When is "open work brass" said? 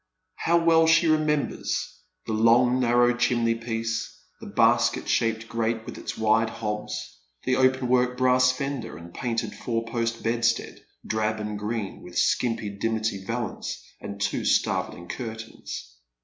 7.55-8.51